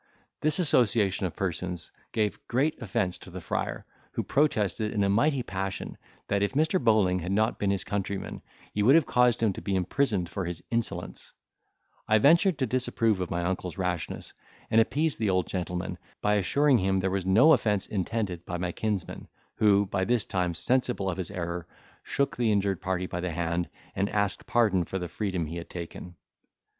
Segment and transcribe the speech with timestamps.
[0.41, 5.43] This association of persons gave great offence to the friar, who protested, in a mighty
[5.43, 5.95] passion,
[6.27, 6.83] that if Mr.
[6.83, 8.41] Bowling had not been his countryman,
[8.73, 11.33] he would have caused him to be imprisoned for his insolence;
[12.07, 14.33] I ventured to disapprove of my uncle's rashness,
[14.71, 18.71] and appeased the old gentleman, by assuring him there was no offence intended by my
[18.71, 19.27] kinsman,
[19.57, 21.67] who, by this time sensible of his error,
[22.01, 25.69] shook the injured party by the hand, and asked pardon for the freedom he had
[25.69, 26.15] taken.